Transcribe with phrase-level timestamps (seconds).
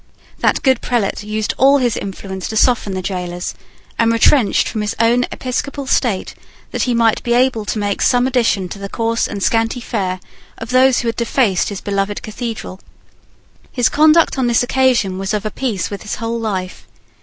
[0.39, 3.53] That good prelate used all his influence to soften the gaolers,
[3.99, 6.33] and retrenched from his own episcopal state
[6.71, 10.19] that he might be able to make some addition to the coarse and scanty fare
[10.57, 12.79] of those who had defaced his beloved Cathedral.
[13.71, 16.87] His conduct on this occasion was of a piece with his whole life.